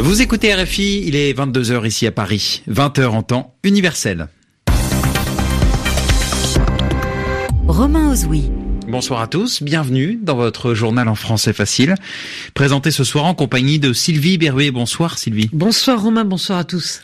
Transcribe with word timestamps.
Vous 0.00 0.22
écoutez 0.22 0.54
RFI, 0.54 1.02
il 1.08 1.16
est 1.16 1.32
22h 1.32 1.84
ici 1.84 2.06
à 2.06 2.12
Paris, 2.12 2.62
20h 2.70 3.06
en 3.06 3.24
temps 3.24 3.56
universel. 3.64 4.28
Romain 7.66 8.12
Ozoui. 8.12 8.44
Bonsoir 8.86 9.20
à 9.20 9.26
tous, 9.26 9.60
bienvenue 9.60 10.16
dans 10.22 10.36
votre 10.36 10.72
journal 10.72 11.08
en 11.08 11.16
français 11.16 11.52
facile, 11.52 11.96
présenté 12.54 12.92
ce 12.92 13.02
soir 13.02 13.24
en 13.24 13.34
compagnie 13.34 13.80
de 13.80 13.92
Sylvie 13.92 14.38
Berruet. 14.38 14.70
Bonsoir 14.70 15.18
Sylvie. 15.18 15.50
Bonsoir 15.52 16.00
Romain, 16.00 16.24
bonsoir 16.24 16.60
à 16.60 16.64
tous. 16.64 17.02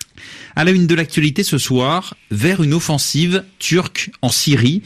À 0.57 0.65
la 0.65 0.71
une 0.71 0.87
de 0.87 0.95
l'actualité 0.95 1.43
ce 1.43 1.59
soir, 1.59 2.15
vers 2.31 2.63
une 2.63 2.75
offensive 2.75 3.45
turque 3.59 4.11
en 4.23 4.29
Syrie, 4.29 4.83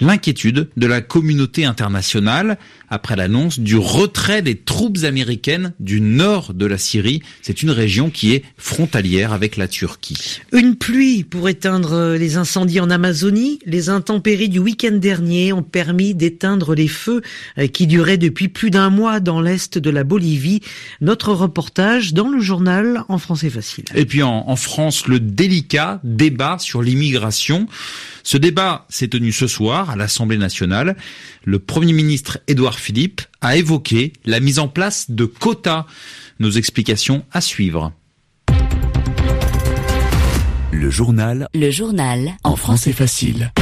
l'inquiétude 0.00 0.68
de 0.76 0.86
la 0.86 1.00
communauté 1.00 1.64
internationale 1.64 2.58
après 2.88 3.16
l'annonce 3.16 3.58
du 3.58 3.76
retrait 3.76 4.42
des 4.42 4.56
troupes 4.56 4.98
américaines 5.04 5.72
du 5.80 6.00
nord 6.00 6.54
de 6.54 6.66
la 6.66 6.78
Syrie. 6.78 7.22
C'est 7.42 7.62
une 7.62 7.70
région 7.70 8.10
qui 8.10 8.32
est 8.32 8.44
frontalière 8.56 9.32
avec 9.32 9.56
la 9.56 9.68
Turquie. 9.68 10.40
Une 10.52 10.76
pluie 10.76 11.24
pour 11.24 11.48
éteindre 11.48 12.14
les 12.14 12.36
incendies 12.36 12.80
en 12.80 12.90
Amazonie. 12.90 13.58
Les 13.64 13.88
intempéries 13.88 14.48
du 14.48 14.58
week-end 14.58 14.92
dernier 14.92 15.52
ont 15.52 15.62
permis 15.62 16.14
d'éteindre 16.14 16.74
les 16.74 16.88
feux 16.88 17.22
qui 17.72 17.86
duraient 17.86 18.18
depuis 18.18 18.48
plus 18.48 18.70
d'un 18.70 18.90
mois 18.90 19.20
dans 19.20 19.40
l'est 19.40 19.78
de 19.78 19.90
la 19.90 20.04
Bolivie. 20.04 20.60
Notre 21.00 21.32
reportage 21.32 22.14
dans 22.14 22.28
le 22.28 22.40
journal 22.40 23.02
en 23.08 23.18
français 23.18 23.50
facile. 23.50 23.84
Et 23.94 24.04
puis 24.04 24.22
en, 24.22 24.44
en 24.46 24.56
France, 24.66 25.06
le 25.06 25.20
délicat 25.20 26.00
débat 26.02 26.58
sur 26.58 26.82
l'immigration. 26.82 27.68
Ce 28.24 28.36
débat 28.36 28.84
s'est 28.88 29.08
tenu 29.08 29.30
ce 29.30 29.46
soir 29.46 29.90
à 29.90 29.96
l'Assemblée 29.96 30.38
nationale. 30.38 30.96
Le 31.44 31.58
Premier 31.60 31.92
ministre 31.92 32.38
Édouard 32.48 32.78
Philippe 32.78 33.22
a 33.40 33.56
évoqué 33.56 34.12
la 34.24 34.40
mise 34.40 34.58
en 34.58 34.68
place 34.68 35.10
de 35.10 35.24
quotas. 35.24 35.86
Nos 36.40 36.50
explications 36.50 37.24
à 37.32 37.40
suivre. 37.40 37.92
Le 40.72 40.90
journal. 40.90 41.48
Le 41.54 41.70
journal. 41.70 42.36
En 42.44 42.56
français 42.56 42.92
facile. 42.92 43.52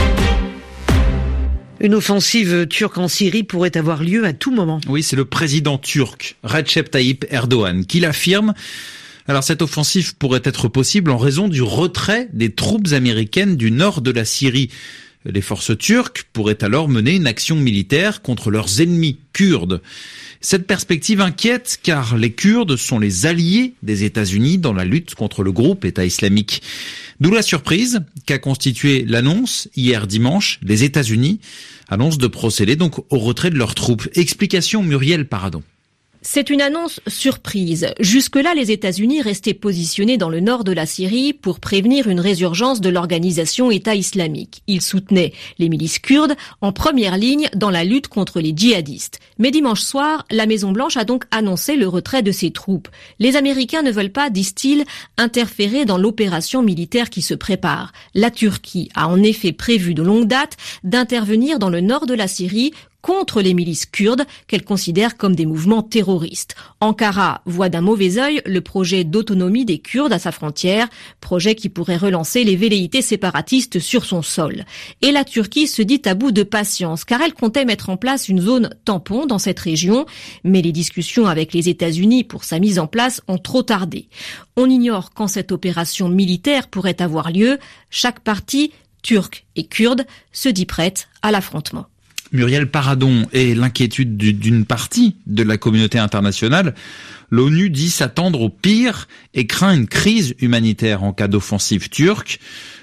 Une 1.81 1.95
offensive 1.95 2.67
turque 2.67 2.99
en 2.99 3.09
Syrie 3.09 3.43
pourrait 3.43 3.77
avoir 3.77 4.03
lieu 4.03 4.25
à 4.25 4.33
tout 4.33 4.53
moment. 4.53 4.81
Oui, 4.89 5.03
c'est 5.03 5.17
le 5.17 5.27
président 5.27 5.77
turc 5.77 6.37
Recep 6.43 6.91
Tayyip 6.91 7.27
Erdogan 7.31 7.85
qui 7.85 8.01
l'affirme. 8.01 8.55
Alors 9.27 9.43
cette 9.43 9.63
offensive 9.63 10.17
pourrait 10.17 10.43
être 10.45 10.69
possible 10.69 11.11
en 11.11 11.17
raison 11.17 11.49
du 11.49 11.63
retrait 11.63 12.29
des 12.33 12.53
troupes 12.53 12.93
américaines 12.93 13.57
du 13.57 13.71
nord 13.71 14.03
de 14.03 14.11
la 14.11 14.25
Syrie. 14.25 14.71
Les 15.25 15.41
forces 15.41 15.77
turques 15.79 16.27
pourraient 16.35 16.63
alors 16.63 16.89
mener 16.89 17.17
une 17.17 17.27
action 17.27 17.57
militaire 17.57 18.21
contre 18.21 18.51
leurs 18.51 18.83
ennemis 18.83 19.19
kurdes. 19.33 19.81
Cette 20.43 20.67
perspective 20.67 21.23
inquiète 21.23 21.79
car 21.83 22.19
les 22.19 22.33
Kurdes 22.33 22.77
sont 22.77 22.99
les 22.99 23.25
alliés 23.25 23.73
des 23.83 24.05
États-Unis 24.05 24.59
dans 24.59 24.75
la 24.75 24.85
lutte 24.85 25.15
contre 25.15 25.43
le 25.43 25.53
groupe 25.53 25.87
État 25.87 26.05
islamique. 26.05 26.61
D'où 27.19 27.31
la 27.31 27.41
surprise 27.41 28.01
qu'a 28.27 28.39
constitué 28.39 29.07
l'annonce 29.09 29.71
hier 29.75 30.07
dimanche 30.07 30.61
des 30.61 30.85
États-Unis 30.85 31.41
annonce 31.89 32.19
de 32.19 32.27
procéder 32.27 32.77
donc 32.77 32.99
au 33.11 33.19
retrait 33.19 33.49
de 33.49 33.57
leurs 33.57 33.75
troupes. 33.75 34.07
Explication 34.13 34.83
Muriel 34.83 35.27
Paradon. 35.27 35.63
C'est 36.27 36.49
une 36.49 36.63
annonce 36.63 37.01
surprise. 37.07 37.89
Jusque-là, 38.01 38.55
les 38.55 38.73
États-Unis 38.73 39.21
restaient 39.21 39.53
positionnés 39.53 40.17
dans 40.17 40.31
le 40.31 40.41
nord 40.41 40.65
de 40.65 40.73
la 40.73 40.87
Syrie 40.87 41.35
pour 41.35 41.61
prévenir 41.61 42.09
une 42.09 42.19
résurgence 42.19 42.81
de 42.81 42.89
l'organisation 42.89 43.71
État 43.71 43.95
islamique. 43.95 44.63
Ils 44.67 44.81
soutenaient 44.81 45.35
les 45.59 45.69
milices 45.69 45.99
kurdes 45.99 46.35
en 46.63 46.73
première 46.73 47.19
ligne 47.19 47.51
dans 47.55 47.69
la 47.69 47.85
lutte 47.85 48.09
contre 48.09 48.41
les 48.41 48.55
djihadistes. 48.57 49.21
Mais 49.39 49.51
dimanche 49.51 49.83
soir, 49.83 50.25
la 50.31 50.47
Maison-Blanche 50.47 50.97
a 50.97 51.05
donc 51.05 51.25
annoncé 51.31 51.77
le 51.77 51.89
retrait 51.89 52.23
de 52.23 52.33
ses 52.33 52.53
troupes. 52.53 52.89
Les 53.19 53.37
Américains 53.37 53.83
ne 53.83 53.93
veulent 53.93 54.09
pas, 54.09 54.31
disent-ils, 54.31 54.87
interférer 55.19 55.85
dans 55.85 55.99
l'opération 55.99 56.63
militaire 56.63 57.11
qui 57.11 57.21
se 57.21 57.35
prépare. 57.35 57.93
La 58.15 58.31
Turquie 58.31 58.89
a 58.95 59.09
en 59.09 59.23
effet 59.23 59.53
prévu 59.53 59.93
de 59.93 60.03
longue 60.03 60.27
date 60.27 60.57
d'intervenir 60.85 61.59
dans 61.59 61.71
le 61.71 61.83
nord 61.83 62.07
de 62.07 62.15
la 62.15 62.29
Syrie 62.29 62.73
contre 63.05 63.43
les 63.43 63.53
milices 63.53 63.85
kurdes 63.85 64.25
qu'elle 64.47 64.65
considère 64.65 65.19
comme 65.19 65.37
des 65.37 65.45
mouvements 65.45 65.83
terroristes. 65.83 66.55
Ankara 66.81 67.43
voit 67.45 67.69
d'un 67.69 67.83
mauvais 67.83 68.17
œil 68.17 68.41
le 68.47 68.63
projet 68.63 69.05
d'autonomie 69.05 69.67
des 69.67 69.79
Kurdes 69.79 70.15
à 70.15 70.19
sa 70.19 70.33
frontière, 70.33 70.89
projet 71.21 71.55
qui 71.55 71.69
pourrait 71.69 71.99
relancer 71.99 72.45
les 72.45 72.57
velléités 72.57 73.03
séparatistes 73.03 73.79
sur 73.79 74.07
son 74.07 74.23
sol. 74.23 74.65
Et 75.03 75.13
la 75.13 75.25
Turquie 75.25 75.67
se 75.67 75.83
dit 75.83 76.01
à 76.07 76.15
bout 76.15 76.33
de 76.33 76.45
patience 76.45 77.05
car 77.05 77.21
elle 77.21 77.35
comptait 77.35 77.67
mettre 77.67 77.91
en 77.91 77.99
place 77.99 78.31
une 78.31 78.41
zone 78.41 78.71
tampon 78.87 79.27
dans 79.27 79.39
cette 79.39 79.61
région, 79.61 80.07
mais 80.43 80.63
les 80.63 80.73
discussions 80.73 81.27
avec 81.27 81.53
les 81.53 81.69
États-Unis 81.69 82.25
pour 82.25 82.43
sa 82.45 82.59
mise 82.59 82.79
en 82.79 82.87
place 82.87 83.21
ont 83.29 83.37
trop 83.37 83.63
tardé. 83.63 84.09
On 84.57 84.71
ignore 84.71 85.11
quand 85.13 85.29
cette 85.29 85.53
opération 85.53 86.09
militaire 86.09 86.69
pourrait 86.69 87.03
avoir 87.03 87.31
lieu. 87.31 87.59
Chaque 87.91 88.21
partie, 88.21 88.73
turque 89.03 89.45
et 89.57 89.67
kurde, 89.67 90.07
se 90.33 90.49
dit 90.49 90.65
prête 90.65 91.09
à 91.21 91.33
l'affrontement. 91.33 91.85
Muriel 92.35 92.69
Paradon 92.69 93.27
et 93.33 93.55
l'inquiétude 93.55 94.17
d'une 94.17 94.65
partie 94.65 95.15
de 95.27 95.45
la 95.45 95.57
communauté 95.57 95.99
internationale, 95.99 96.75
l'ONU 97.31 97.71
dit 97.71 97.91
s'attendre 97.91 98.41
au 98.41 98.49
pire 98.51 99.07
et 99.35 99.47
craint 99.47 99.73
une 99.73 99.87
crise 99.87 100.35
humanitaire 100.41 101.05
en 101.05 101.13
cas 101.13 101.29
d'offensive 101.29 101.89
turque. 101.89 102.41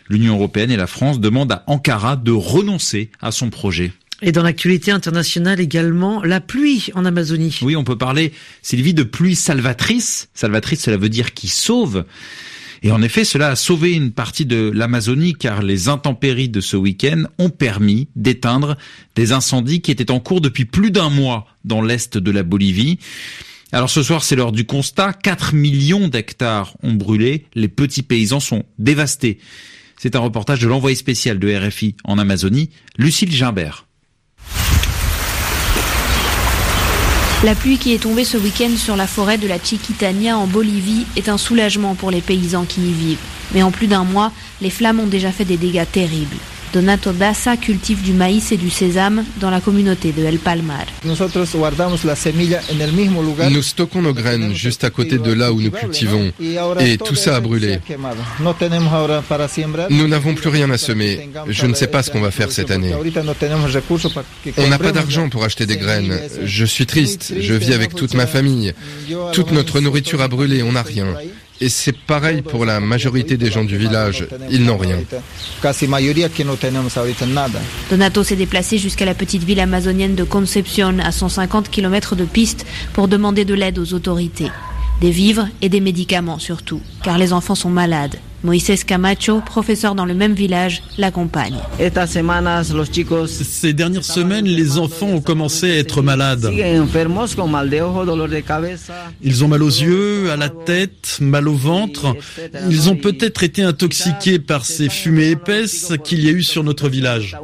L'Union 0.09 0.35
européenne 0.35 0.71
et 0.71 0.77
la 0.77 0.87
France 0.87 1.19
demandent 1.19 1.51
à 1.51 1.63
Ankara 1.67 2.15
de 2.15 2.31
renoncer 2.31 3.11
à 3.21 3.31
son 3.31 3.49
projet. 3.49 3.91
Et 4.21 4.31
dans 4.31 4.43
l'actualité 4.43 4.91
internationale 4.91 5.59
également, 5.59 6.23
la 6.23 6.39
pluie 6.39 6.89
en 6.93 7.05
Amazonie. 7.05 7.59
Oui, 7.61 7.75
on 7.75 7.83
peut 7.83 7.97
parler, 7.97 8.31
Sylvie, 8.61 8.93
de 8.93 9.03
pluie 9.03 9.35
salvatrice. 9.35 10.29
Salvatrice, 10.33 10.83
cela 10.83 10.97
veut 10.97 11.09
dire 11.09 11.33
qui 11.33 11.47
sauve. 11.47 12.05
Et 12.83 12.91
en 12.91 13.01
effet, 13.01 13.23
cela 13.23 13.49
a 13.49 13.55
sauvé 13.55 13.93
une 13.93 14.11
partie 14.11 14.45
de 14.45 14.71
l'Amazonie 14.73 15.35
car 15.35 15.61
les 15.61 15.87
intempéries 15.87 16.49
de 16.49 16.61
ce 16.61 16.75
week-end 16.75 17.23
ont 17.37 17.51
permis 17.51 18.07
d'éteindre 18.15 18.75
des 19.15 19.33
incendies 19.33 19.81
qui 19.81 19.91
étaient 19.91 20.09
en 20.09 20.19
cours 20.19 20.41
depuis 20.41 20.65
plus 20.65 20.89
d'un 20.89 21.09
mois 21.09 21.45
dans 21.63 21.81
l'est 21.81 22.17
de 22.17 22.31
la 22.31 22.41
Bolivie. 22.41 22.97
Alors 23.71 23.89
ce 23.89 24.01
soir, 24.01 24.23
c'est 24.23 24.35
l'heure 24.35 24.51
du 24.51 24.65
constat. 24.65 25.13
4 25.13 25.53
millions 25.53 26.07
d'hectares 26.07 26.75
ont 26.81 26.93
brûlé. 26.93 27.45
Les 27.53 27.67
petits 27.67 28.03
paysans 28.03 28.39
sont 28.39 28.63
dévastés. 28.79 29.37
C'est 29.97 30.15
un 30.15 30.19
reportage 30.19 30.59
de 30.59 30.67
l'envoyé 30.67 30.95
spécial 30.95 31.37
de 31.37 31.55
RFI 31.55 31.95
en 32.03 32.17
Amazonie, 32.17 32.71
Lucille 32.97 33.31
Gimbert. 33.31 33.85
La 37.43 37.55
pluie 37.55 37.79
qui 37.79 37.95
est 37.95 38.03
tombée 38.03 38.23
ce 38.23 38.37
week-end 38.37 38.69
sur 38.77 38.95
la 38.95 39.07
forêt 39.07 39.39
de 39.39 39.47
la 39.47 39.57
Chiquitania 39.57 40.37
en 40.37 40.45
Bolivie 40.45 41.07
est 41.15 41.27
un 41.27 41.39
soulagement 41.39 41.95
pour 41.95 42.11
les 42.11 42.21
paysans 42.21 42.65
qui 42.65 42.81
y 42.81 42.91
vivent. 42.93 43.17
Mais 43.55 43.63
en 43.63 43.71
plus 43.71 43.87
d'un 43.87 44.03
mois, 44.03 44.31
les 44.61 44.69
flammes 44.69 44.99
ont 44.99 45.07
déjà 45.07 45.31
fait 45.31 45.43
des 45.43 45.57
dégâts 45.57 45.89
terribles. 45.91 46.37
Donato 46.73 47.11
Dassa 47.11 47.57
cultive 47.57 48.01
du 48.01 48.13
maïs 48.13 48.51
et 48.51 48.57
du 48.57 48.69
sésame 48.69 49.23
dans 49.39 49.49
la 49.49 49.59
communauté 49.59 50.11
de 50.11 50.23
El 50.23 50.39
Palmar. 50.39 50.85
Nous 51.03 51.15
stockons 53.61 54.01
nos 54.01 54.13
graines 54.13 54.53
juste 54.53 54.83
à 54.83 54.89
côté 54.89 55.17
de 55.17 55.33
là 55.33 55.51
où 55.51 55.61
nous 55.61 55.71
cultivons 55.71 56.31
et 56.79 56.97
tout 56.97 57.15
ça 57.15 57.35
a 57.35 57.39
brûlé. 57.39 57.79
Nous 59.89 60.07
n'avons 60.07 60.35
plus 60.35 60.49
rien 60.49 60.69
à 60.69 60.77
semer. 60.77 61.29
Je 61.47 61.65
ne 61.65 61.73
sais 61.73 61.87
pas 61.87 62.03
ce 62.03 62.11
qu'on 62.11 62.21
va 62.21 62.31
faire 62.31 62.51
cette 62.51 62.71
année. 62.71 62.93
On 64.57 64.67
n'a 64.67 64.79
pas 64.79 64.91
d'argent 64.91 65.29
pour 65.29 65.43
acheter 65.43 65.65
des 65.65 65.77
graines. 65.77 66.19
Je 66.43 66.65
suis 66.65 66.85
triste. 66.85 67.33
Je 67.37 67.53
vis 67.53 67.73
avec 67.73 67.95
toute 67.95 68.13
ma 68.13 68.27
famille. 68.27 68.73
Toute 69.33 69.51
notre 69.51 69.79
nourriture 69.79 70.21
a 70.21 70.27
brûlé. 70.27 70.63
On 70.63 70.73
n'a 70.73 70.83
rien. 70.83 71.07
Et 71.61 71.69
c'est 71.69 71.95
pareil 71.95 72.41
pour 72.41 72.65
la 72.65 72.79
majorité 72.79 73.37
des 73.37 73.51
gens 73.51 73.63
du 73.63 73.77
village. 73.77 74.27
Ils 74.49 74.65
n'ont 74.65 74.77
rien. 74.77 74.97
Donato 77.89 78.23
s'est 78.23 78.35
déplacé 78.35 78.77
jusqu'à 78.79 79.05
la 79.05 79.13
petite 79.13 79.43
ville 79.43 79.59
amazonienne 79.59 80.15
de 80.15 80.23
Concepción, 80.23 80.97
à 80.99 81.11
150 81.11 81.69
km 81.69 82.15
de 82.15 82.25
piste, 82.25 82.65
pour 82.93 83.07
demander 83.07 83.45
de 83.45 83.53
l'aide 83.53 83.77
aux 83.77 83.93
autorités. 83.93 84.51
Des 85.01 85.11
vivres 85.11 85.47
et 85.61 85.69
des 85.69 85.81
médicaments 85.81 86.39
surtout, 86.39 86.81
car 87.03 87.19
les 87.19 87.31
enfants 87.31 87.55
sont 87.55 87.69
malades. 87.69 88.17
Moïse 88.43 88.83
Camacho, 88.83 89.41
professeur 89.41 89.93
dans 89.93 90.05
le 90.05 90.13
même 90.13 90.33
village, 90.33 90.81
l'accompagne. 90.97 91.55
Ces 93.27 93.73
dernières 93.73 94.03
semaines, 94.03 94.45
les 94.45 94.77
enfants 94.77 95.07
ont 95.07 95.21
commencé 95.21 95.71
à 95.71 95.77
être 95.77 96.01
malades. 96.01 96.51
Ils 99.23 99.43
ont 99.43 99.47
mal 99.47 99.63
aux 99.63 99.67
yeux, 99.67 100.31
à 100.31 100.37
la 100.37 100.49
tête, 100.49 101.17
mal 101.21 101.47
au 101.47 101.53
ventre. 101.53 102.15
Ils 102.69 102.89
ont 102.89 102.95
peut-être 102.95 103.43
été 103.43 103.61
intoxiqués 103.61 104.39
par 104.39 104.65
ces 104.65 104.89
fumées 104.89 105.29
épaisses 105.29 105.93
qu'il 106.03 106.23
y 106.23 106.29
a 106.29 106.31
eu 106.31 106.43
sur 106.43 106.63
notre 106.63 106.89
village. 106.89 107.37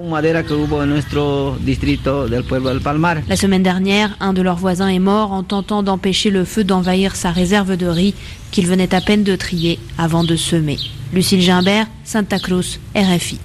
La 3.30 3.36
semaine 3.36 3.64
dernière, 3.64 4.18
un 4.20 4.34
de 4.34 4.42
leurs 4.42 4.58
voisins 4.58 4.88
est 4.88 5.00
mort 5.00 5.32
en 5.32 5.44
tentant 5.44 5.84
d'empêcher 5.84 6.32
le 6.32 6.44
feu 6.46 6.64
d'envahir 6.64 7.16
sa 7.16 7.32
réserve 7.32 7.78
de 7.78 7.86
riz 7.86 8.16
qu'il 8.52 8.68
venait 8.68 8.94
à 8.94 9.02
peine 9.02 9.24
de 9.24 9.36
trier 9.36 9.80
avant 9.98 10.24
de 10.24 10.36
semer. 10.36 10.78
Lucille 11.14 11.42
Gimbert, 11.42 11.88
Santa 12.04 12.40
Cruz, 12.40 12.80
RFI. 12.96 13.40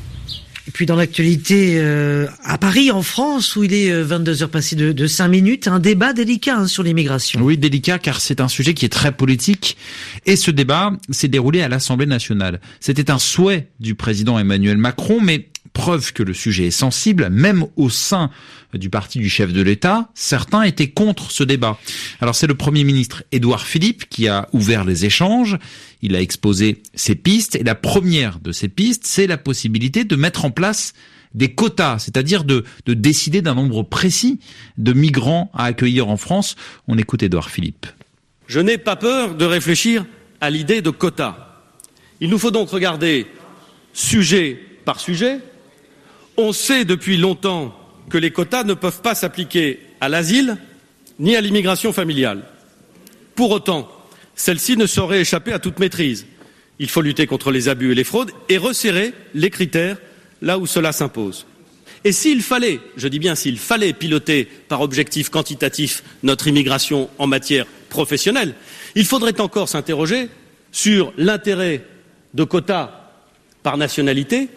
Et 0.69 0.71
puis 0.71 0.87
dans 0.87 0.95
l'actualité 0.95 1.75
euh, 1.79 2.29
à 2.45 2.57
Paris, 2.57 2.93
en 2.93 3.03
France, 3.03 3.57
où 3.57 3.65
il 3.65 3.75
est 3.75 3.91
22 4.01 4.31
euh, 4.31 4.45
heures 4.45 4.51
passées 4.51 4.77
de, 4.77 4.93
de 4.93 5.07
5 5.09 5.27
minutes, 5.27 5.67
un 5.67 5.81
débat 5.81 6.13
délicat 6.13 6.57
hein, 6.57 6.67
sur 6.69 6.85
l'immigration. 6.85 7.41
Oui, 7.43 7.59
délicat 7.59 7.99
car 7.99 8.21
c'est 8.21 8.41
un 8.41 8.47
sujet 8.47 8.73
qui 8.73 8.85
est 8.85 8.89
très 8.91 9.11
politique. 9.11 9.77
Et 10.25 10.37
ce 10.37 10.53
débat 10.53 10.93
s'est 11.11 11.29
déroulé 11.29 11.63
à 11.63 11.69
l'Assemblée 11.69 12.07
nationale. 12.07 12.61
C'était 12.79 13.11
un 13.11 13.19
souhait 13.19 13.69
du 13.81 13.97
président 13.97 14.39
Emmanuel 14.39 14.77
Macron, 14.77 15.19
mais 15.21 15.49
preuve 15.73 16.13
que 16.13 16.23
le 16.23 16.35
sujet 16.35 16.67
est 16.67 16.71
sensible, 16.71 17.29
même 17.31 17.67
au 17.77 17.91
sein 17.91 18.31
du 18.75 18.91
parti 18.91 19.19
du 19.19 19.29
chef 19.29 19.53
de 19.53 19.63
l'État, 19.63 20.09
certains 20.15 20.63
étaient 20.63 20.91
contre 20.91 21.31
ce 21.31 21.45
débat. 21.45 21.79
Alors 22.21 22.35
c'est 22.35 22.47
le 22.47 22.55
Premier 22.55 22.85
ministre 22.85 23.23
Édouard 23.33 23.67
Philippe 23.67 24.09
qui 24.09 24.29
a 24.29 24.49
ouvert 24.53 24.85
les 24.85 25.05
échanges, 25.05 25.59
il 26.01 26.17
a 26.17 26.21
exposé 26.21 26.83
ses 26.95 27.15
pistes, 27.15 27.57
et 27.57 27.63
la 27.63 27.75
première 27.75 28.39
de 28.41 28.53
ces 28.53 28.69
pistes, 28.69 29.07
c'est 29.07 29.27
la 29.27 29.39
possibilité 29.39 30.05
de 30.05 30.17
mettre 30.17 30.45
en 30.45 30.51
place 30.51 30.95
des 31.35 31.55
quotas, 31.55 31.99
c'est-à-dire 31.99 32.45
de, 32.45 32.65
de 32.87 32.95
décider 32.95 33.41
d'un 33.41 33.55
nombre 33.55 33.83
précis 33.83 34.39
de 34.77 34.93
migrants 34.93 35.51
à 35.55 35.65
accueillir 35.65 36.09
en 36.09 36.17
France. 36.17 36.57
On 36.89 36.99
écoute 36.99 37.23
Édouard 37.23 37.51
Philippe. 37.51 37.87
Je 38.47 38.61
n'ai 38.61 38.77
pas 38.77 38.97
peur 38.97 39.35
de 39.35 39.45
réfléchir 39.45 40.05
à 40.41 40.51
l'idée 40.51 40.83
de 40.83 40.91
quotas. 40.91 41.37
Il 42.21 42.29
nous 42.29 42.39
faut 42.39 42.51
donc 42.51 42.69
regarder 42.69 43.27
sujet 43.95 44.59
par 44.85 45.01
sujet 45.01 45.39
on 46.37 46.53
sait 46.53 46.85
depuis 46.85 47.17
longtemps 47.17 47.77
que 48.09 48.19
les 48.19 48.31
quotas 48.31 48.65
ne 48.65 48.75
peuvent 48.75 49.03
pas 49.03 49.15
s'appliquer 49.15 49.81
à 50.01 50.09
l'asile 50.09 50.57
ni 51.19 51.37
à 51.37 51.41
l'immigration 51.41 51.93
familiale. 51.93 52.43
Pour 53.35 53.51
autant, 53.51 53.89
celle-ci 54.35 54.77
ne 54.77 54.87
saurait 54.87 55.21
échapper 55.21 55.53
à 55.53 55.59
toute 55.59 55.79
maîtrise. 55.79 56.27
Il 56.79 56.89
faut 56.89 57.03
lutter 57.03 57.27
contre 57.27 57.51
les 57.51 57.69
abus 57.69 57.93
et 57.93 57.95
les 57.95 58.05
fraudes 58.05 58.33
et 58.49 58.59
resserrer 58.59 59.13
les 59.35 59.51
critères 59.51 59.99
là 60.41 60.59
où 60.59 60.67
cela 60.67 60.93
s'impose. 60.93 61.47
Et 62.05 62.13
s'il 62.13 62.43
fallait, 62.43 62.81
je 62.97 63.07
dis 63.07 63.21
bien 63.21 63.35
s'il 63.35 63.59
fallait 63.59 63.93
piloter 63.93 64.49
par 64.69 64.81
objectif 64.81 65.31
quantitatif 65.31 66.03
notre 66.23 66.49
immigration 66.49 67.09
en 67.19 67.29
matière 67.29 67.67
professionnelle, 67.89 68.55
il 68.97 69.05
faudrait 69.05 69.41
encore 69.41 69.69
s'interroger 69.69 70.29
sur 70.73 71.13
l'intérêt 71.17 71.85
de 72.35 72.45
quotas 72.45 72.91
par 73.63 73.77
nationalité 73.77 74.49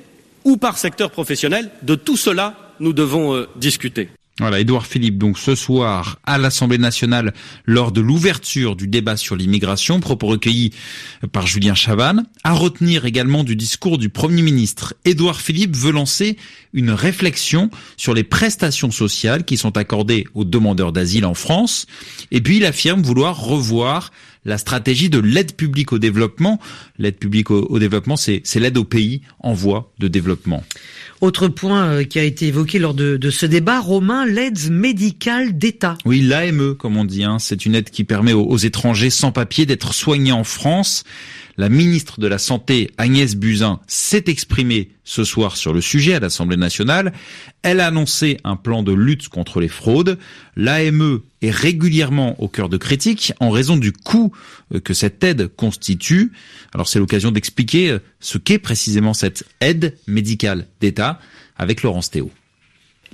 ou 0.46 0.58
par 0.58 0.78
secteur 0.78 1.12
professionnel. 1.12 1.72
De 1.82 1.96
tout 1.96 2.16
cela, 2.16 2.56
nous 2.80 2.94
devons 2.94 3.36
euh, 3.36 3.50
discuter. 3.58 4.10
Voilà, 4.38 4.60
Édouard 4.60 4.86
Philippe, 4.86 5.18
donc 5.18 5.40
ce 5.40 5.56
soir 5.56 6.20
à 6.26 6.38
l'Assemblée 6.38 6.78
nationale, 6.78 7.34
lors 7.66 7.94
de 7.94 8.02
l'ouverture 8.02 8.76
du 8.76 8.86
débat 8.86 9.16
sur 9.16 9.38
l'immigration, 9.38 10.02
propos 10.02 10.28
recueillis 10.28 10.74
par 11.32 11.48
Julien 11.48 11.74
Chavannes. 11.74 12.26
À 12.44 12.52
retenir 12.52 13.06
également 13.06 13.46
du 13.46 13.56
discours 13.56 13.98
du 13.98 14.10
Premier 14.10 14.42
ministre, 14.42 14.94
Édouard 15.06 15.40
Philippe 15.40 15.78
veut 15.78 15.94
lancer 15.94 16.36
une 16.74 16.92
réflexion 16.92 17.70
sur 17.96 18.14
les 18.14 18.26
prestations 18.26 18.92
sociales 18.92 19.46
qui 19.46 19.56
sont 19.56 19.78
accordées 19.78 20.26
aux 20.34 20.44
demandeurs 20.44 20.92
d'asile 20.92 21.26
en 21.26 21.34
France. 21.34 21.88
Et 22.32 22.42
puis 22.42 22.58
il 22.58 22.66
affirme 22.66 23.02
vouloir 23.04 23.40
revoir 23.40 24.12
la 24.46 24.58
stratégie 24.58 25.10
de 25.10 25.20
l'aide 25.20 25.54
publique 25.56 25.92
au 25.92 25.98
développement. 25.98 26.60
L'aide 27.00 27.16
publique 27.16 27.52
au, 27.52 27.80
développement, 27.80 28.16
c'est 28.16 28.44
l'aide 28.56 28.78
au 28.78 28.84
pays 28.84 29.22
en 29.40 29.54
voie 29.54 29.92
de 30.00 30.08
développement. 30.08 30.64
Autre 31.26 31.48
point 31.48 31.88
euh, 31.88 32.04
qui 32.04 32.20
a 32.20 32.24
été 32.24 32.46
évoqué 32.46 32.78
lors 32.78 32.94
de, 32.94 33.18
ce 33.32 33.48
débat, 33.48 33.80
Romain, 33.80 34.28
l'aide 34.28 34.70
médicale 34.70 35.58
d'État. 35.58 35.98
Oui, 36.06 36.22
l'AME, 36.22 36.76
comme 36.76 36.98
on 36.98 37.04
dit, 37.04 37.24
hein, 37.24 37.38
c'est 37.40 37.66
une 37.66 37.74
aide 37.74 37.90
qui 37.90 38.04
permet 38.04 38.34
aux 38.34 38.58
étrangers 38.58 39.10
sans 39.10 39.32
papier 39.32 39.66
d'être 39.66 39.92
soignés 39.92 40.34
en 40.34 40.44
France. 40.44 41.04
La 41.58 41.70
ministre 41.70 42.20
de 42.20 42.28
la 42.28 42.38
Santé, 42.38 42.92
Agnès 42.98 43.36
Buzyn, 43.36 43.80
s'est 43.88 44.26
exprimée 44.28 44.90
ce 45.06 45.24
soir 45.24 45.56
sur 45.56 45.74
le 45.74 45.80
sujet 45.80 46.14
à 46.14 46.20
l'Assemblée 46.20 46.58
nationale. 46.58 47.14
Elle 47.62 47.80
a 47.80 47.88
annoncé 47.88 48.38
un 48.44 48.58
plan 48.58 48.84
de 48.84 48.92
lutte 48.92 49.30
contre 49.30 49.62
les 49.62 49.70
fraudes. 49.70 50.18
L'AME 50.58 51.22
est 51.42 51.52
régulièrement 51.52 52.42
au 52.42 52.50
cœur 52.50 52.68
de 52.68 52.76
critiques 52.76 53.32
en 53.40 53.52
raison 53.52 53.78
du 53.78 53.94
coût 53.94 54.34
euh, 54.74 54.82
que 54.82 54.94
cette 54.94 55.24
aide 55.24 55.48
constitue. 55.56 56.34
Alors 56.74 56.90
c'est 56.90 57.00
l'occasion 57.00 57.32
d'expliquer 57.32 57.92
euh, 57.92 58.00
ce 58.20 58.38
qu'est 58.38 58.60
précisément 58.60 59.14
cette 59.14 59.46
aide 59.62 59.96
médicale 60.08 60.68
d'État 60.82 61.20
avec 61.56 61.84
Laurence 61.84 62.12
Théo. 62.12 62.32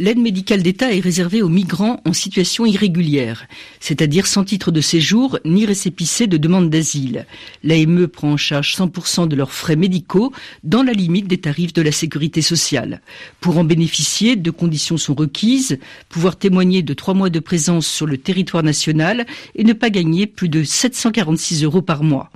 L'aide 0.01 0.17
médicale 0.17 0.63
d'État 0.63 0.91
est 0.91 0.99
réservée 0.99 1.43
aux 1.43 1.47
migrants 1.47 2.01
en 2.05 2.13
situation 2.13 2.65
irrégulière, 2.65 3.45
c'est-à-dire 3.79 4.25
sans 4.25 4.43
titre 4.43 4.71
de 4.71 4.81
séjour 4.81 5.37
ni 5.45 5.63
récépissé 5.63 6.25
de 6.25 6.37
demande 6.37 6.71
d'asile. 6.71 7.27
L'AME 7.63 8.07
prend 8.07 8.31
en 8.31 8.37
charge 8.37 8.75
100% 8.75 9.27
de 9.27 9.35
leurs 9.35 9.51
frais 9.51 9.75
médicaux 9.75 10.33
dans 10.63 10.81
la 10.81 10.93
limite 10.93 11.27
des 11.27 11.37
tarifs 11.37 11.73
de 11.73 11.83
la 11.83 11.91
sécurité 11.91 12.41
sociale. 12.41 13.01
Pour 13.41 13.59
en 13.59 13.63
bénéficier, 13.63 14.35
deux 14.35 14.51
conditions 14.51 14.97
sont 14.97 15.13
requises, 15.13 15.77
pouvoir 16.09 16.35
témoigner 16.35 16.81
de 16.81 16.95
trois 16.95 17.13
mois 17.13 17.29
de 17.29 17.39
présence 17.39 17.85
sur 17.85 18.07
le 18.07 18.17
territoire 18.17 18.63
national 18.63 19.27
et 19.53 19.63
ne 19.63 19.73
pas 19.73 19.91
gagner 19.91 20.25
plus 20.25 20.49
de 20.49 20.63
746 20.63 21.63
euros 21.63 21.83
par 21.83 22.03
mois. 22.03 22.31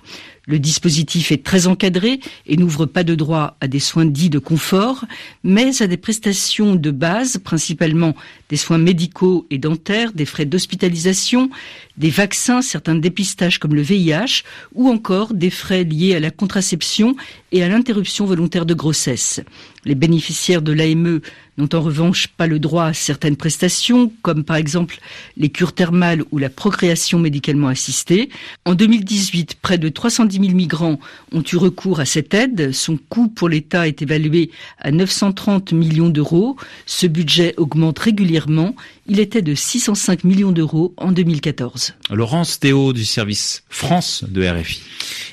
Le 0.47 0.59
dispositif 0.59 1.31
est 1.31 1.43
très 1.43 1.65
encadré 1.65 2.19
et 2.45 2.55
n'ouvre 2.55 2.85
pas 2.85 3.03
de 3.03 3.15
droit 3.15 3.57
à 3.61 3.67
des 3.67 3.79
soins 3.79 4.05
dits 4.05 4.29
de 4.29 4.37
confort, 4.37 5.05
mais 5.43 5.81
à 5.81 5.87
des 5.87 5.97
prestations 5.97 6.75
de 6.75 6.91
base, 6.91 7.39
principalement 7.39 8.15
des 8.49 8.57
soins 8.57 8.77
médicaux 8.77 9.47
et 9.49 9.57
dentaires, 9.57 10.13
des 10.13 10.25
frais 10.25 10.45
d'hospitalisation, 10.45 11.49
des 11.97 12.11
vaccins, 12.11 12.61
certains 12.61 12.95
dépistages 12.95 13.57
comme 13.57 13.73
le 13.73 13.81
VIH, 13.81 14.43
ou 14.75 14.89
encore 14.89 15.33
des 15.33 15.49
frais 15.49 15.83
liés 15.83 16.15
à 16.15 16.19
la 16.19 16.29
contraception 16.29 17.15
et 17.51 17.63
à 17.63 17.67
l'interruption 17.67 18.25
volontaire 18.25 18.67
de 18.67 18.75
grossesse. 18.75 19.41
Les 19.83 19.95
bénéficiaires 19.95 20.61
de 20.61 20.73
l'AME 20.73 21.21
n'ont 21.57 21.69
en 21.73 21.81
revanche 21.81 22.27
pas 22.27 22.47
le 22.47 22.59
droit 22.59 22.85
à 22.85 22.93
certaines 22.93 23.37
prestations, 23.37 24.11
comme 24.21 24.43
par 24.43 24.57
exemple 24.57 24.99
les 25.37 25.49
cures 25.49 25.73
thermales 25.73 26.23
ou 26.31 26.37
la 26.37 26.49
procréation 26.49 27.19
médicalement 27.19 27.67
assistée. 27.67 28.29
En 28.65 28.75
2018, 28.75 29.55
près 29.61 29.77
de 29.77 29.89
310 29.89 30.39
000 30.39 30.53
migrants 30.53 30.99
ont 31.31 31.43
eu 31.51 31.57
recours 31.57 31.99
à 31.99 32.05
cette 32.05 32.33
aide. 32.33 32.71
Son 32.73 32.97
coût 32.97 33.27
pour 33.27 33.49
l'État 33.49 33.87
est 33.87 34.01
évalué 34.01 34.51
à 34.79 34.91
930 34.91 35.73
millions 35.73 36.09
d'euros. 36.09 36.57
Ce 36.85 37.07
budget 37.07 37.53
augmente 37.57 37.99
régulièrement. 37.99 38.75
Il 39.07 39.19
était 39.19 39.41
de 39.41 39.53
605 39.53 40.23
millions 40.23 40.51
d'euros 40.51 40.93
en 40.97 41.11
2014. 41.11 41.93
Laurence 42.11 42.59
Théo 42.59 42.91
du 42.91 43.05
service 43.05 43.63
France 43.69 44.23
de 44.27 44.47
RFI. 44.47 44.81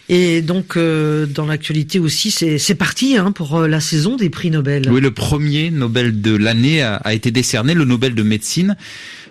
Et 0.08 0.42
donc, 0.42 0.76
euh, 0.76 1.26
dans 1.26 1.46
l'actualité 1.46 1.98
aussi, 1.98 2.30
c'est 2.30 2.74
parti 2.74 3.16
hein, 3.16 3.32
pour 3.32 3.56
euh, 3.56 3.68
la 3.68 3.80
saison 3.80 4.16
des 4.16 4.28
prix 4.28 4.50
Nobel. 4.50 4.90
Oui, 4.90 5.00
le 5.00 5.10
premier 5.10 5.70
Nobel 5.70 6.11
de 6.20 6.34
l'année 6.36 6.82
a, 6.82 6.96
a 6.96 7.14
été 7.14 7.30
décerné, 7.30 7.74
le 7.74 7.84
Nobel 7.84 8.14
de 8.14 8.22
médecine. 8.22 8.76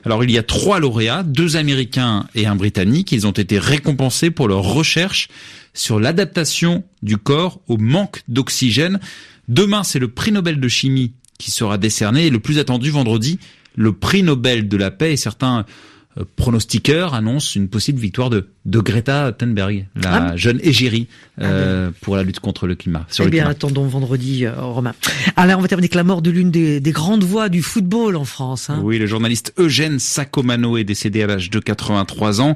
Alors, 0.04 0.24
il 0.24 0.32
y 0.32 0.38
a 0.38 0.44
trois 0.44 0.80
lauréats, 0.80 1.24
deux 1.24 1.58
Américains 1.58 2.28
et 2.34 2.48
un 2.48 2.56
Britannique. 2.56 3.12
Ils 3.12 3.28
ont 3.28 3.32
été 3.32 3.60
récompensés 3.60 4.32
pour 4.32 4.48
leur 4.48 4.64
recherche 4.64 5.30
sur 5.74 6.00
l'adaptation 6.00 6.84
du 7.04 7.18
corps 7.18 7.62
au 7.68 7.78
manque 7.78 8.24
d'oxygène. 8.28 9.00
Demain, 9.48 9.84
c'est 9.84 10.00
le 10.00 10.08
prix 10.08 10.32
Nobel 10.32 10.60
de 10.60 10.68
chimie 10.68 11.14
qui 11.38 11.52
sera 11.52 11.78
décerné 11.78 12.28
et 12.28 12.30
le 12.30 12.40
plus 12.40 12.60
attendu 12.60 12.92
vendredi, 12.92 13.40
le 13.76 13.94
prix 13.94 14.24
Nobel 14.24 14.68
de 14.68 14.78
la 14.78 14.92
paix 14.92 15.14
et 15.14 15.18
certains 15.18 15.66
euh, 16.18 16.24
pronostiqueurs 16.36 17.14
annoncent 17.14 17.56
une 17.56 17.68
possible 17.68 18.00
victoire 18.00 18.30
de, 18.30 18.50
de 18.66 18.80
Greta 18.80 19.32
Thunberg, 19.32 19.88
la 19.96 20.14
ah. 20.14 20.38
jeune 20.38 20.60
égérie 20.62 21.08
euh, 21.42 21.90
ah 21.90 21.98
pour 22.02 22.16
la 22.16 22.24
lutte 22.24 22.40
contre 22.40 22.68
le 22.68 22.76
climat. 22.76 23.08
Sur 23.10 23.26
eh 23.26 23.30
bien, 23.30 23.48
attendons 23.48 23.88
vendredi, 23.88 24.46
euh, 24.46 24.54
Romain. 24.56 24.94
Alors, 25.36 25.58
on 25.58 25.62
va 25.62 25.68
terminer 25.68 25.86
avec 25.86 25.96
la 25.96 26.04
mort 26.04 26.22
de 26.22 26.30
l'une 26.30 26.52
des, 26.52 26.80
des, 26.80 26.92
grandes 26.92 27.24
voix 27.24 27.50
du 27.50 27.64
football 27.64 28.16
en 28.16 28.26
France. 28.26 28.70
Hein. 28.70 28.80
Oui, 28.84 29.00
le 29.00 29.08
journaliste 29.08 29.54
Eugène 29.58 29.98
Sacomano 29.98 30.78
est 30.78 30.84
décédé 30.84 31.24
à 31.24 31.28
l'âge 31.28 31.50
de 31.50 31.60
83 31.60 32.42
ans. 32.42 32.56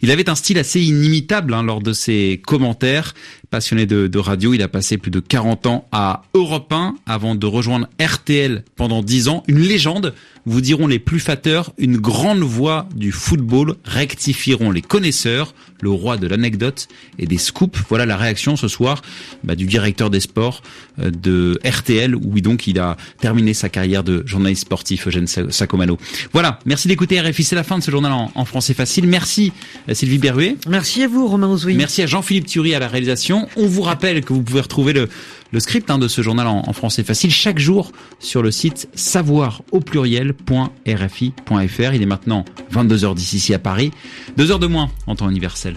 Il 0.00 0.10
avait 0.10 0.30
un 0.30 0.34
style 0.34 0.58
assez 0.58 0.80
inimitable 0.80 1.52
hein, 1.52 1.62
lors 1.62 1.82
de 1.82 1.92
ses 1.92 2.40
commentaires. 2.46 3.14
Passionné 3.50 3.84
de, 3.84 4.06
de, 4.06 4.18
radio, 4.18 4.54
il 4.54 4.62
a 4.62 4.68
passé 4.68 4.96
plus 4.96 5.10
de 5.10 5.20
40 5.20 5.66
ans 5.66 5.88
à 5.92 6.22
Europe 6.32 6.72
1 6.72 6.94
avant 7.04 7.34
de 7.34 7.46
rejoindre 7.46 7.86
RTL 8.00 8.64
pendant 8.76 9.02
10 9.02 9.28
ans. 9.28 9.42
Une 9.46 9.58
légende, 9.58 10.14
vous 10.46 10.60
diront 10.60 10.86
les 10.86 10.98
plus 10.98 11.20
fatteurs, 11.20 11.72
une 11.76 11.98
grande 11.98 12.40
voix 12.40 12.88
du 12.94 13.12
football, 13.12 13.74
rectifieront 13.84 14.70
les 14.70 14.80
connaisseurs, 14.80 15.41
le 15.80 15.90
roi 15.90 16.16
de 16.16 16.26
l'anecdote 16.26 16.88
et 17.18 17.26
des 17.26 17.38
scoops. 17.38 17.78
Voilà 17.88 18.06
la 18.06 18.16
réaction 18.16 18.56
ce 18.56 18.68
soir 18.68 19.02
bah, 19.44 19.54
du 19.54 19.66
directeur 19.66 20.10
des 20.10 20.20
sports 20.20 20.62
euh, 21.00 21.10
de 21.10 21.58
RTL, 21.64 22.14
où 22.14 22.40
donc 22.40 22.66
il 22.66 22.78
a 22.78 22.96
terminé 23.20 23.54
sa 23.54 23.68
carrière 23.68 24.04
de 24.04 24.22
journaliste 24.26 24.62
sportif, 24.62 25.06
Eugène 25.06 25.26
Sacomano. 25.26 25.98
Voilà, 26.32 26.58
merci 26.66 26.88
d'écouter 26.88 27.20
RFI, 27.20 27.44
c'est 27.44 27.56
la 27.56 27.64
fin 27.64 27.78
de 27.78 27.82
ce 27.82 27.90
journal 27.90 28.12
en, 28.12 28.44
français 28.44 28.74
facile. 28.74 29.06
Merci 29.06 29.52
euh, 29.88 29.94
Sylvie 29.94 30.18
Berruet. 30.18 30.56
Merci 30.68 31.02
à 31.02 31.08
vous 31.08 31.26
Romain 31.26 31.48
Ozoui. 31.48 31.74
Merci 31.74 32.02
à 32.02 32.06
Jean-Philippe 32.06 32.46
Thury 32.46 32.74
à 32.74 32.78
la 32.78 32.88
réalisation. 32.88 33.48
On 33.56 33.66
vous 33.66 33.82
rappelle 33.82 34.24
que 34.24 34.32
vous 34.32 34.42
pouvez 34.42 34.60
retrouver 34.60 34.92
le, 34.92 35.08
le 35.52 35.60
script 35.60 35.90
hein, 35.90 35.98
de 35.98 36.08
ce 36.08 36.22
journal 36.22 36.46
en, 36.46 36.72
français 36.72 37.04
facile 37.04 37.30
chaque 37.30 37.58
jour 37.58 37.92
sur 38.18 38.42
le 38.42 38.50
site 38.50 38.88
savoir 38.94 39.62
au 39.70 39.80
pluriel.rfi.fr. 39.80 41.94
Il 41.94 42.02
est 42.02 42.06
maintenant 42.06 42.44
22h 42.72 43.14
d'ici 43.14 43.54
à 43.54 43.58
Paris, 43.58 43.92
deux 44.36 44.50
heures 44.50 44.58
de 44.58 44.66
moins 44.66 44.90
en 45.06 45.14
temps 45.14 45.28
universel. 45.28 45.76